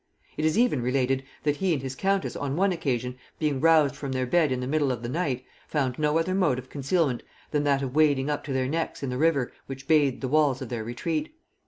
It 0.35 0.45
is 0.45 0.57
even 0.57 0.81
related 0.81 1.23
that 1.43 1.57
he 1.57 1.73
and 1.73 1.81
his 1.83 1.95
countess 1.95 2.35
on 2.35 2.55
one 2.55 2.71
occasion 2.71 3.19
being 3.37 3.61
roused 3.61 3.95
from 3.95 4.13
their 4.13 4.25
bed 4.25 4.51
in 4.51 4.59
the 4.59 4.65
middle 4.65 4.91
of 4.91 5.03
the 5.03 5.09
night, 5.09 5.45
found 5.67 5.99
no 5.99 6.17
other 6.17 6.33
mode 6.33 6.57
of 6.57 6.71
concealment 6.71 7.21
than 7.51 7.65
that 7.65 7.83
of 7.83 7.93
wading 7.93 8.27
up 8.27 8.43
to 8.45 8.51
their 8.51 8.67
necks 8.67 9.03
in 9.03 9.11
the 9.11 9.19
river 9.19 9.51
which 9.67 9.87
bathed 9.87 10.21
the 10.21 10.27
walls 10.27 10.59
of 10.59 10.69
their 10.69 10.83
retreat. 10.83 11.35